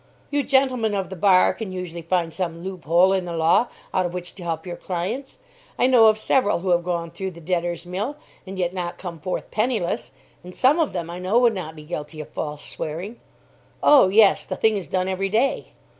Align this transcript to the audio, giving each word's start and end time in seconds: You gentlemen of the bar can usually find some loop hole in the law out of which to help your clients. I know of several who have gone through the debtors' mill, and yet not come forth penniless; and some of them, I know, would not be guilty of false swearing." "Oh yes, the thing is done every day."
You 0.31 0.41
gentlemen 0.41 0.95
of 0.95 1.11
the 1.11 1.15
bar 1.15 1.53
can 1.53 1.71
usually 1.71 2.01
find 2.01 2.33
some 2.33 2.63
loop 2.63 2.85
hole 2.85 3.13
in 3.13 3.25
the 3.25 3.37
law 3.37 3.67
out 3.93 4.07
of 4.07 4.15
which 4.15 4.33
to 4.33 4.43
help 4.43 4.65
your 4.65 4.75
clients. 4.75 5.37
I 5.77 5.85
know 5.85 6.07
of 6.07 6.17
several 6.17 6.61
who 6.61 6.69
have 6.71 6.83
gone 6.83 7.11
through 7.11 7.29
the 7.29 7.39
debtors' 7.39 7.85
mill, 7.85 8.15
and 8.47 8.57
yet 8.57 8.73
not 8.73 8.97
come 8.97 9.19
forth 9.19 9.51
penniless; 9.51 10.11
and 10.43 10.55
some 10.55 10.79
of 10.79 10.93
them, 10.93 11.11
I 11.11 11.19
know, 11.19 11.37
would 11.37 11.53
not 11.53 11.75
be 11.75 11.83
guilty 11.83 12.19
of 12.19 12.29
false 12.29 12.65
swearing." 12.65 13.19
"Oh 13.83 14.07
yes, 14.07 14.43
the 14.43 14.55
thing 14.55 14.75
is 14.75 14.87
done 14.87 15.07
every 15.07 15.29
day." 15.29 15.67